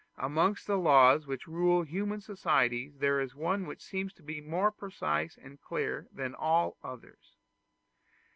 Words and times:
Amongst 0.17 0.65
the 0.65 0.79
laws 0.79 1.27
which 1.27 1.45
rule 1.45 1.83
human 1.83 2.21
societies 2.21 2.97
there 2.97 3.21
is 3.21 3.35
one 3.35 3.67
which 3.67 3.83
seems 3.83 4.11
to 4.13 4.23
be 4.23 4.41
more 4.41 4.71
precise 4.71 5.37
and 5.39 5.61
clear 5.61 6.07
than 6.11 6.33
all 6.33 6.75
others. 6.83 7.35